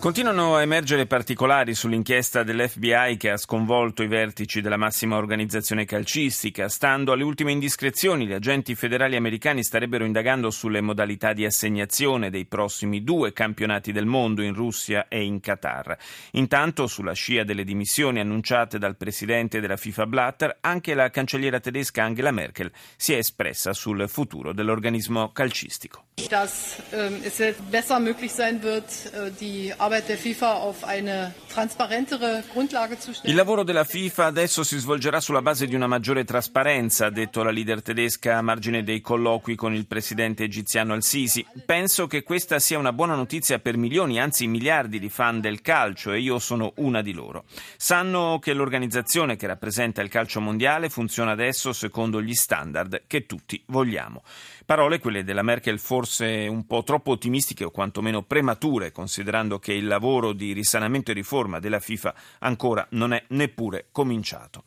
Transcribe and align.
Continuano 0.00 0.54
a 0.54 0.62
emergere 0.62 1.06
particolari 1.06 1.74
sull'inchiesta 1.74 2.44
dell'FBI 2.44 3.16
che 3.16 3.30
ha 3.30 3.36
sconvolto 3.36 4.04
i 4.04 4.06
vertici 4.06 4.60
della 4.60 4.76
massima 4.76 5.16
organizzazione 5.16 5.84
calcistica. 5.84 6.68
Stando 6.68 7.10
alle 7.10 7.24
ultime 7.24 7.50
indiscrezioni, 7.50 8.24
gli 8.24 8.32
agenti 8.32 8.76
federali 8.76 9.16
americani 9.16 9.64
starebbero 9.64 10.04
indagando 10.04 10.50
sulle 10.50 10.80
modalità 10.80 11.32
di 11.32 11.44
assegnazione 11.44 12.30
dei 12.30 12.46
prossimi 12.46 13.02
due 13.02 13.32
campionati 13.32 13.90
del 13.90 14.06
mondo 14.06 14.40
in 14.42 14.54
Russia 14.54 15.08
e 15.08 15.24
in 15.24 15.40
Qatar. 15.40 15.96
Intanto, 16.32 16.86
sulla 16.86 17.12
scia 17.12 17.42
delle 17.42 17.64
dimissioni 17.64 18.20
annunciate 18.20 18.78
dal 18.78 18.96
presidente 18.96 19.58
della 19.58 19.76
FIFA 19.76 20.06
Blatter, 20.06 20.58
anche 20.60 20.94
la 20.94 21.10
cancelliera 21.10 21.58
tedesca 21.58 22.04
Angela 22.04 22.30
Merkel 22.30 22.70
si 22.96 23.14
è 23.14 23.16
espressa 23.16 23.72
sul 23.72 24.08
futuro 24.08 24.52
dell'organismo 24.52 25.32
calcistico. 25.32 26.07
Dass 26.26 26.76
ähm, 26.92 27.22
es 27.24 27.40
besser 27.70 28.00
möglich 28.00 28.32
sein 28.32 28.62
wird, 28.62 28.84
äh, 29.14 29.30
die 29.40 29.72
Arbeit 29.78 30.08
der 30.08 30.18
FIFA 30.18 30.54
auf 30.54 30.84
eine 30.84 31.34
trasparentere 31.48 32.42
Grundlage 32.52 32.98
zu 32.98 33.14
stellen. 33.14 33.30
Il 33.30 33.36
lavoro 33.36 33.62
della 33.62 33.84
FIFA 33.84 34.26
adesso 34.26 34.62
si 34.62 34.78
svolgerà 34.78 35.20
sulla 35.20 35.40
base 35.40 35.66
di 35.66 35.74
una 35.74 35.86
maggiore 35.86 36.24
trasparenza, 36.24 37.06
ha 37.06 37.10
detto 37.10 37.42
la 37.42 37.50
leader 37.50 37.82
tedesca 37.82 38.36
a 38.36 38.42
margine 38.42 38.82
dei 38.82 39.00
colloqui 39.00 39.54
con 39.54 39.72
il 39.74 39.86
presidente 39.86 40.44
egiziano 40.44 40.92
Al-Sisi. 40.92 41.46
Penso 41.64 42.06
che 42.06 42.22
questa 42.22 42.58
sia 42.58 42.78
una 42.78 42.92
buona 42.92 43.14
notizia 43.14 43.58
per 43.58 43.76
milioni, 43.76 44.20
anzi 44.20 44.46
miliardi 44.46 44.98
di 44.98 45.08
fan 45.08 45.40
del 45.40 45.62
calcio 45.62 46.12
e 46.12 46.20
io 46.20 46.38
sono 46.38 46.72
una 46.76 47.00
di 47.00 47.12
loro. 47.12 47.44
Sanno 47.76 48.38
che 48.38 48.52
l'organizzazione 48.52 49.36
che 49.36 49.46
rappresenta 49.46 50.02
il 50.02 50.10
calcio 50.10 50.40
mondiale 50.40 50.90
funziona 50.90 51.30
adesso 51.30 51.72
secondo 51.72 52.20
gli 52.20 52.34
standard 52.34 53.04
che 53.06 53.24
tutti 53.24 53.62
vogliamo. 53.66 54.22
Parole 54.64 54.98
quelle 54.98 55.24
della 55.24 55.42
Merkel 55.42 55.78
forse 55.78 56.07
un 56.48 56.66
po' 56.66 56.82
troppo 56.82 57.12
ottimistiche 57.12 57.64
o 57.64 57.70
quantomeno 57.70 58.22
premature, 58.22 58.92
considerando 58.92 59.58
che 59.58 59.72
il 59.72 59.86
lavoro 59.86 60.32
di 60.32 60.52
risanamento 60.52 61.10
e 61.10 61.14
riforma 61.14 61.58
della 61.58 61.80
FIFA 61.80 62.14
ancora 62.40 62.86
non 62.90 63.12
è 63.12 63.24
neppure 63.28 63.88
cominciato. 63.92 64.64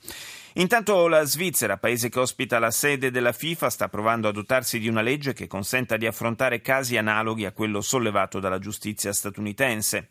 Intanto 0.55 1.07
la 1.07 1.23
Svizzera, 1.23 1.77
paese 1.77 2.09
che 2.09 2.19
ospita 2.19 2.59
la 2.59 2.71
sede 2.71 3.09
della 3.09 3.31
FIFA, 3.31 3.69
sta 3.69 3.87
provando 3.87 4.27
a 4.27 4.31
dotarsi 4.31 4.79
di 4.79 4.89
una 4.89 5.01
legge 5.01 5.33
che 5.33 5.47
consenta 5.47 5.95
di 5.95 6.05
affrontare 6.05 6.61
casi 6.61 6.97
analoghi 6.97 7.45
a 7.45 7.53
quello 7.53 7.79
sollevato 7.81 8.39
dalla 8.39 8.59
giustizia 8.59 9.13
statunitense. 9.13 10.09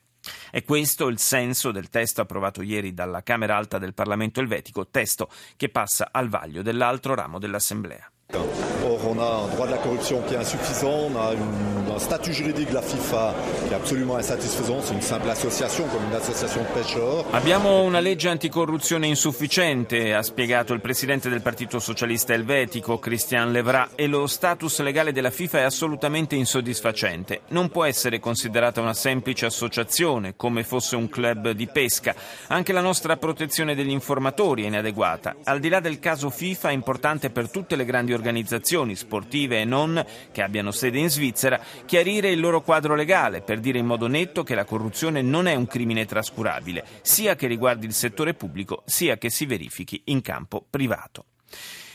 È 0.50 0.62
questo 0.64 1.08
il 1.08 1.18
senso 1.18 1.72
del 1.72 1.88
testo 1.88 2.20
approvato 2.20 2.62
ieri 2.62 2.92
dalla 2.92 3.22
Camera 3.22 3.56
Alta 3.56 3.78
del 3.78 3.94
Parlamento 3.94 4.40
elvetico, 4.40 4.88
testo 4.88 5.30
che 5.56 5.68
passa 5.68 6.08
al 6.10 6.28
vaglio 6.28 6.62
dell'altro 6.62 7.14
ramo 7.14 7.38
dell'Assemblea. 7.38 8.10
Or, 8.34 8.98
on 9.08 9.18
a 9.18 9.44
un 9.44 9.48
droit 9.54 9.66
de 9.66 9.72
la 9.72 9.78
corruption 9.78 10.20
qui 10.26 10.34
est 10.34 10.38
insuffisant, 10.38 11.08
on 11.12 11.16
a 11.18 11.32
une, 11.34 11.89
un 11.89 11.89
statut 12.00 12.32
juridique 12.32 12.70
de 12.70 12.74
la 12.74 12.82
FIFA 12.82 13.34
qui 13.66 13.72
est 13.72 13.76
absolument 13.76 14.16
insatisfaisant, 14.16 14.80
c'est 14.80 14.94
une 14.94 15.02
simple 15.02 15.28
association 15.28 15.84
come 15.88 16.06
un'associazione 16.10 16.64
de 16.64 16.80
pêcheurs. 16.80 17.24
Abbiamo 17.32 17.82
una 17.82 18.00
legge 18.00 18.28
anticorruzione 18.28 19.06
insufficiente, 19.06 20.14
ha 20.14 20.22
spiegato 20.22 20.72
il 20.72 20.80
presidente 20.80 21.28
del 21.28 21.42
Partito 21.42 21.78
Socialista 21.78 22.32
Elvetico, 22.32 22.98
Christian 22.98 23.52
Levra, 23.52 23.90
e 23.94 24.06
lo 24.06 24.26
status 24.26 24.80
legale 24.80 25.12
della 25.12 25.30
FIFA 25.30 25.58
è 25.58 25.62
assolutamente 25.62 26.34
insoddisfacente. 26.34 27.42
Non 27.48 27.68
può 27.68 27.84
essere 27.84 28.18
considerata 28.18 28.80
una 28.80 28.94
semplice 28.94 29.46
associazione, 29.46 30.34
come 30.36 30.64
fosse 30.64 30.96
un 30.96 31.08
club 31.08 31.50
di 31.50 31.66
pesca. 31.66 32.14
Anche 32.48 32.72
la 32.72 32.80
nostra 32.80 33.18
protezione 33.18 33.74
degli 33.74 33.90
informatori 33.90 34.64
è 34.64 34.66
inadeguata. 34.68 35.36
Al 35.44 35.60
di 35.60 35.68
là 35.68 35.80
del 35.80 35.98
caso 35.98 36.30
FIFA 36.30 36.70
è 36.70 36.72
importante 36.72 37.28
per 37.30 37.50
tutte 37.50 37.76
le 37.76 37.84
grandi 37.84 38.14
organizzazioni 38.14 38.96
sportive 38.96 39.60
e 39.60 39.64
non 39.64 40.02
che 40.32 40.42
abbiano 40.42 40.70
sede 40.70 40.98
in 40.98 41.10
Svizzera 41.10 41.60
chiarire 41.90 42.30
il 42.30 42.38
loro 42.38 42.60
quadro 42.60 42.94
legale 42.94 43.40
per 43.40 43.58
dire 43.58 43.80
in 43.80 43.84
modo 43.84 44.06
netto 44.06 44.44
che 44.44 44.54
la 44.54 44.64
corruzione 44.64 45.22
non 45.22 45.48
è 45.48 45.56
un 45.56 45.66
crimine 45.66 46.06
trascurabile, 46.06 46.84
sia 47.02 47.34
che 47.34 47.48
riguardi 47.48 47.84
il 47.84 47.92
settore 47.92 48.32
pubblico 48.32 48.84
sia 48.84 49.18
che 49.18 49.28
si 49.28 49.44
verifichi 49.44 50.00
in 50.04 50.20
campo 50.20 50.64
privato. 50.70 51.24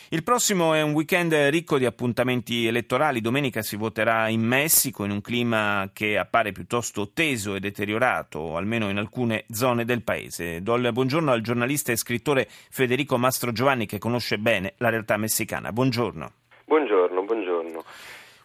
Il 0.09 0.21
prossimo 0.21 0.73
è 0.73 0.81
un 0.81 0.91
weekend 0.91 1.31
ricco 1.33 1.77
di 1.77 1.85
appuntamenti 1.85 2.67
elettorali. 2.67 3.21
Domenica 3.21 3.61
si 3.61 3.77
voterà 3.77 4.27
in 4.27 4.41
Messico 4.41 5.05
in 5.05 5.11
un 5.11 5.21
clima 5.21 5.89
che 5.93 6.17
appare 6.17 6.51
piuttosto 6.51 7.11
teso 7.13 7.55
e 7.55 7.61
deteriorato, 7.61 8.57
almeno 8.57 8.89
in 8.89 8.97
alcune 8.97 9.45
zone 9.49 9.85
del 9.85 10.03
paese. 10.03 10.61
Do 10.61 10.75
il 10.75 10.91
buongiorno 10.91 11.31
al 11.31 11.39
giornalista 11.39 11.93
e 11.93 11.95
scrittore 11.95 12.49
Federico 12.49 13.17
Mastro 13.17 13.53
Giovanni 13.53 13.85
che 13.85 13.97
conosce 13.97 14.39
bene 14.39 14.73
la 14.79 14.89
realtà 14.89 15.15
messicana. 15.15 15.71
Buongiorno. 15.71 16.31
Buongiorno, 16.65 17.23
buongiorno. 17.23 17.83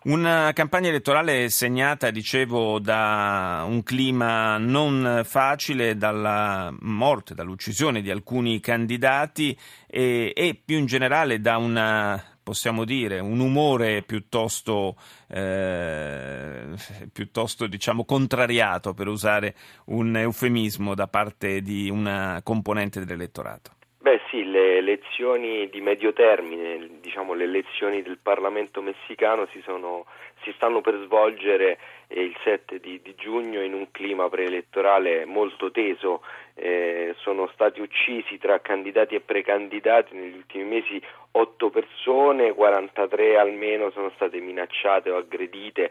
Una 0.03 0.51
campagna 0.55 0.89
elettorale 0.89 1.51
segnata, 1.51 2.11
dicevo, 2.11 2.79
da 2.79 3.65
un 3.69 3.83
clima 3.83 4.57
non 4.57 5.21
facile, 5.25 5.95
dalla 5.95 6.75
morte, 6.81 7.35
dall'uccisione 7.35 8.01
di 8.01 8.11
alcuni 8.11 8.61
candidati 8.61 9.55
e, 9.87 10.33
e 10.35 10.59
più 10.65 10.79
in 10.79 10.87
generale 10.87 11.39
da 11.43 11.59
una 11.59 12.25
possiamo 12.43 12.87
dire, 12.87 13.21
un 13.21 13.41
umore 13.41 14.03
piuttosto, 14.03 14.97
eh, 15.29 16.75
piuttosto 17.13 17.67
diciamo, 17.67 18.07
contrariato, 18.07 18.95
per 18.95 19.07
usare 19.07 19.55
un 19.87 20.17
eufemismo, 20.17 20.95
da 20.95 21.09
parte 21.09 21.61
di 21.61 21.91
una 21.91 22.41
componente 22.43 23.01
dell'elettorato. 23.01 23.73
Beh 24.11 24.23
sì, 24.29 24.43
le 24.43 24.79
elezioni 24.79 25.71
di 25.71 25.81
medio 25.81 26.13
termine, 26.13 26.99
diciamo 27.01 27.33
le 27.33 27.45
elezioni 27.45 28.03
del 28.03 28.19
Parlamento 28.21 28.83
messicano 28.83 29.47
si, 29.53 29.61
sono, 29.63 30.05
si 30.43 30.51
stanno 30.57 30.81
per 30.81 31.01
svolgere 31.05 31.79
eh, 32.09 32.21
il 32.25 32.37
7 32.43 32.81
di, 32.81 33.01
di, 33.05 33.15
giugno 33.15 33.63
in 33.63 33.73
un 33.73 33.93
clima 33.93 34.29
preelettorale 34.29 35.27
molto 35.27 35.71
teso. 35.71 36.23
Eh, 36.55 37.15
sono 37.19 37.49
stati 37.55 37.81
uccisi 37.81 38.37
tra 38.39 38.61
candidati 38.61 39.15
e 39.15 39.21
precandidati 39.21 40.17
negli 40.17 40.39
ultimi 40.39 40.65
mesi 40.65 41.01
8 41.31 41.71
persone, 41.71 42.53
43 42.53 43.39
almeno 43.39 43.93
sono 43.93 44.11
state 44.17 44.41
minacciate 44.41 45.09
o 45.09 45.19
aggredite, 45.19 45.89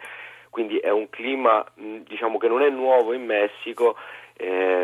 quindi 0.49 0.77
è 0.77 0.89
un 0.89 1.09
clima 1.09 1.65
diciamo, 1.73 2.37
che 2.37 2.49
non 2.49 2.63
è 2.63 2.69
nuovo 2.69 3.13
in 3.13 3.23
Messico 3.23 3.95
eh, 4.41 4.78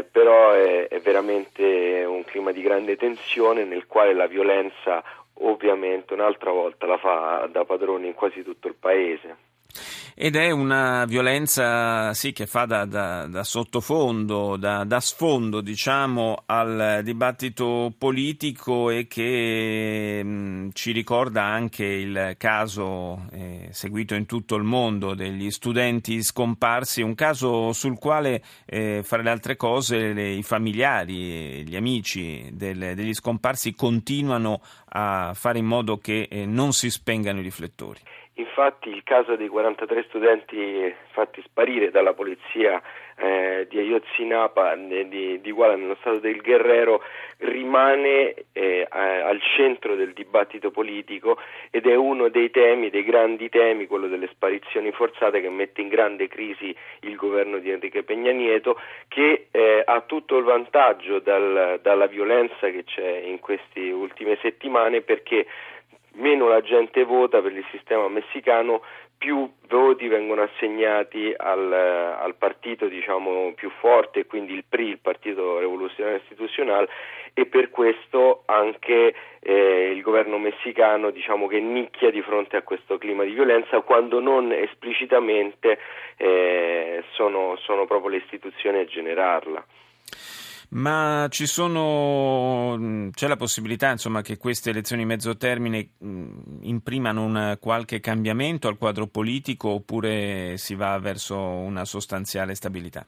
veramente 1.06 2.04
un 2.04 2.24
clima 2.24 2.52
di 2.52 2.64
grande 2.64 2.96
tensione 2.96 3.64
nel 3.64 3.86
quale 3.86 4.16
la 4.16 4.26
violenza 4.26 5.04
ovviamente 5.40 6.14
un'altra 6.14 6.50
volta 6.50 6.88
la 6.88 6.98
fa 6.98 7.48
da 7.52 7.64
padrone 7.64 8.08
in 8.08 8.16
quasi 8.16 8.42
tutto 8.42 8.68
il 8.68 8.74
paese. 8.74 9.38
Ed 10.18 10.38
è 10.38 10.50
una 10.50 11.04
violenza 11.04 12.14
sì, 12.14 12.32
che 12.32 12.46
fa 12.46 12.66
da, 12.66 12.86
da, 12.86 13.28
da 13.28 13.44
sottofondo, 13.44 14.56
da, 14.56 14.86
da, 14.86 15.02
sfondo 15.02 15.60
diciamo, 15.60 16.44
al 16.46 17.02
dibattito 17.04 17.94
politico 17.98 18.90
e 18.90 19.08
che 19.08 20.22
mh, 20.24 20.30
mm, 20.30 20.70
ci 20.72 20.94
ricorda 20.94 21.44
anche 21.44 21.84
il 21.84 22.36
caso 22.38 23.26
eh, 23.34 23.68
seguito 23.72 24.16
in 24.16 24.26
tutto 24.26 24.56
il 24.56 24.64
mondo 24.64 25.16
degli 25.16 25.52
studenti 25.52 26.24
scomparsi, 26.24 27.02
un 27.02 27.14
caso 27.14 27.74
sul 27.74 28.00
quale, 28.00 28.42
eh, 28.66 29.02
fra 29.04 29.22
le 29.22 29.30
altre 29.30 29.58
cose, 29.58 30.14
le, 30.14 30.30
i 30.30 30.44
familiari, 30.44 31.68
gli 31.68 31.76
amici 31.76 32.50
del, 32.54 32.94
degli 32.96 33.14
scomparsi 33.14 33.74
continuano 33.74 34.62
a 34.98 35.34
fare 35.34 35.60
in 35.60 35.66
modo 35.66 35.98
che 35.98 36.28
eh, 36.32 36.46
non 36.46 36.72
si 36.72 36.90
spengano 36.90 37.40
i 37.40 37.44
riflettori. 37.44 38.00
Infatti 38.38 38.90
il 38.90 39.04
caso 39.04 39.38
dei 39.38 39.48
43 39.48 40.04
studenti 40.10 40.94
fatti 41.12 41.42
sparire 41.44 41.90
dalla 41.90 42.14
polizia 42.14 42.82
eh, 43.16 43.66
di 43.70 43.80
Ayotzinapa 43.80 44.76
di, 44.76 45.40
di 45.40 45.52
Guala 45.54 45.78
nello 45.78 45.96
stato 46.02 46.20
del 46.20 46.42
Guerrero 46.42 47.02
rimane 47.38 48.34
eh, 48.52 48.86
al 48.90 49.40
centro 49.56 49.96
del 49.96 50.12
dibattito 50.12 50.70
politico 50.72 51.38
ed 51.70 51.88
è 51.88 51.96
uno 51.96 52.28
dei 52.28 52.52
temi, 52.52 52.90
dei 52.90 53.06
grandi 53.06 53.48
temi, 53.48 53.88
quello 53.88 54.08
delle 54.08 54.28
sparizioni 54.28 54.92
forzate 54.92 55.40
che 55.40 55.50
mette 55.50 55.80
in 55.80 55.88
grande 55.88 56.28
crisi 56.28 56.76
il 57.02 57.16
governo 57.16 57.60
di 57.60 57.70
Enrique 57.70 58.04
Peña 58.04 58.34
Nieto 58.34 58.78
che 59.08 59.48
eh, 59.50 59.82
ha 59.86 60.02
tutto 60.02 60.38
il 60.38 60.44
vantaggio 60.44 61.20
dal, 61.20 61.80
dalla 61.82 62.08
violenza 62.08 62.70
che 62.70 62.84
c'è 62.84 63.22
in 63.24 63.40
queste 63.40 63.80
ultime 63.92 64.38
settimane 64.42 65.00
perché 65.00 65.46
meno 66.16 66.48
la 66.48 66.62
gente 66.62 67.04
vota 67.04 67.42
per 67.42 67.52
il 67.52 67.66
sistema 67.72 68.08
messicano, 68.08 68.82
più 69.18 69.50
voti 69.68 70.08
vengono 70.08 70.42
assegnati 70.44 71.34
al, 71.36 71.72
al 71.72 72.36
partito 72.36 72.88
diciamo, 72.88 73.54
più 73.56 73.70
forte, 73.80 74.26
quindi 74.26 74.54
il 74.54 74.66
PRI, 74.68 74.90
il 74.90 75.00
Partito 75.00 75.60
Rivoluzionario 75.60 76.20
Istituzionale, 76.20 76.90
e 77.34 77.46
per 77.46 77.70
questo 77.70 78.44
anche 78.46 79.14
eh, 79.40 79.92
il 79.92 80.02
governo 80.02 80.38
messicano 80.38 81.10
diciamo, 81.12 81.48
che 81.48 81.60
nicchia 81.60 82.12
di 82.12 82.22
fronte 82.22 82.56
a 82.58 82.62
questo 82.62 82.98
clima 82.98 83.24
di 83.24 83.32
violenza 83.32 83.82
quando 83.82 84.20
non 84.20 84.52
esplicitamente 84.52 85.80
eh, 86.18 87.04
sono, 87.12 87.56
sono 87.58 87.86
proprio 87.86 88.12
le 88.12 88.18
istituzioni 88.18 88.80
a 88.80 88.86
generarla. 88.86 89.66
Ma 90.76 91.28
sono, 91.32 92.76
mm, 92.78 93.10
c'è 93.12 93.28
la 93.28 93.38
possibilità 93.38 93.92
insomma, 93.92 94.22
che 94.22 94.38
queste 94.38 94.72
elezioni 94.72 95.06
mezzo 95.06 95.38
termine 95.38 95.92
mm, 96.04 96.64
imprimano 96.64 97.24
un 97.24 97.58
qualche 97.62 98.02
cambiamento 98.02 98.68
al 98.68 98.78
quadro 98.78 99.08
politico 99.08 99.70
oppure 99.70 100.58
si 100.58 100.76
va 100.76 101.00
verso 101.00 101.38
una 101.38 101.86
sostanziale 101.86 102.56
stabilità? 102.56 103.06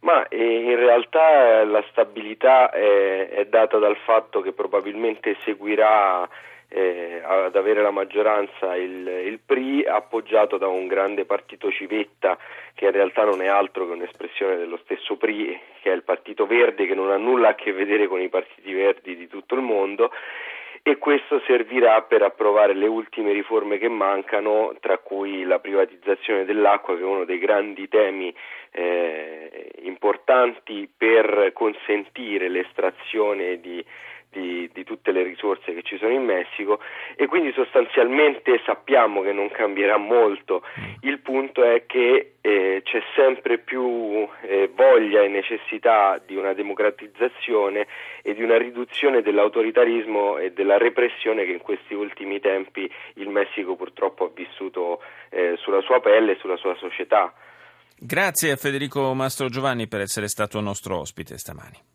Ma 0.00 0.26
eh, 0.26 0.44
in 0.44 0.76
realtà 0.76 1.62
la 1.64 1.84
stabilità 1.90 2.70
è, 2.70 3.28
è 3.28 3.46
data 3.46 3.78
dal 3.78 3.96
fatto 4.04 4.40
che 4.40 4.52
probabilmente 4.52 5.36
seguirà 5.44 6.28
eh, 6.68 7.20
ad 7.22 7.54
avere 7.54 7.80
la 7.82 7.92
maggioranza 7.92 8.74
il, 8.74 9.06
il, 9.06 9.38
PRI 9.38 9.84
appoggiato 9.86 10.58
da 10.58 10.66
un 10.66 10.88
grande 10.88 11.24
partito 11.24 11.70
civetta 11.70 12.36
che 12.74 12.86
in 12.86 12.90
realtà 12.90 13.24
non 13.24 13.40
è 13.40 13.46
altro 13.46 13.86
che 13.86 13.92
un'espressione 13.92 14.56
dello 14.56 14.78
stesso 14.82 15.16
PRI 15.16 15.56
che 15.80 15.92
è 15.92 15.94
il 15.94 16.02
partito 16.44 16.46
verde 16.46 16.86
che 16.86 16.94
non 16.94 17.10
ha 17.10 17.16
nulla 17.16 17.50
a 17.50 17.54
che 17.54 17.72
vedere 17.72 18.06
con 18.06 18.20
i 18.20 18.28
partiti 18.28 18.72
verdi 18.72 19.16
di 19.16 19.26
tutto 19.26 19.54
il 19.54 19.62
mondo 19.62 20.10
e 20.86 20.98
questo 20.98 21.40
servirà 21.46 22.02
per 22.02 22.22
approvare 22.22 22.74
le 22.74 22.86
ultime 22.86 23.32
riforme 23.32 23.78
che 23.78 23.88
mancano, 23.88 24.74
tra 24.80 24.98
cui 24.98 25.42
la 25.44 25.58
privatizzazione 25.58 26.44
dell'acqua, 26.44 26.94
che 26.94 27.00
è 27.00 27.06
uno 27.06 27.24
dei 27.24 27.38
grandi 27.38 27.88
temi 27.88 28.34
eh, 28.70 29.70
importanti 29.84 30.86
per 30.94 31.52
consentire 31.54 32.50
l'estrazione 32.50 33.60
di 33.60 33.82
di, 34.34 34.68
di, 34.72 34.84
tutte 34.84 35.12
le 35.12 35.22
risorse 35.22 35.72
che 35.72 35.82
ci 35.82 35.96
sono 35.96 36.10
in 36.10 36.24
Messico 36.24 36.80
e 37.14 37.26
quindi 37.26 37.52
sostanzialmente 37.52 38.60
sappiamo 38.66 39.22
che 39.22 39.32
non 39.32 39.48
cambierà 39.50 39.96
molto. 39.96 40.62
Il 41.02 41.20
punto 41.20 41.62
è 41.62 41.86
che 41.86 42.32
eh, 42.40 42.82
c'è 42.84 43.02
sempre 43.14 43.58
più 43.58 44.28
eh, 44.42 44.70
voglia 44.74 45.22
e 45.22 45.28
necessità 45.28 46.20
di 46.24 46.34
una 46.36 46.52
democratizzazione 46.52 47.86
e 48.22 48.34
di 48.34 48.42
una 48.42 48.58
riduzione 48.58 49.22
dell'autoritarismo 49.22 50.38
e 50.38 50.52
della 50.52 50.76
repressione 50.76 51.44
che 51.44 51.52
in 51.52 51.60
questi 51.60 51.94
ultimi 51.94 52.40
tempi 52.40 52.90
il 53.14 53.28
Messico 53.28 53.76
purtroppo 53.76 54.24
ha 54.24 54.30
vissuto 54.34 55.00
eh, 55.30 55.54
sulla 55.58 55.80
sua 55.80 56.00
pelle 56.00 56.32
e 56.32 56.38
sulla 56.40 56.56
sua 56.56 56.74
società. 56.74 57.32
Grazie 57.96 58.50
a 58.50 58.56
Federico 58.56 59.14
Mastro 59.14 59.48
Giovanni 59.48 59.86
per 59.86 60.00
essere 60.00 60.28
stato 60.28 60.60
nostro 60.60 60.98
ospite 60.98 61.38
stamani. 61.38 61.78